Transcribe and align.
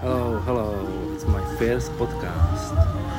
Hello, 0.00 0.38
hello. 0.40 1.12
It's 1.14 1.24
my 1.24 1.42
first 1.56 1.90
podcast. 1.92 3.15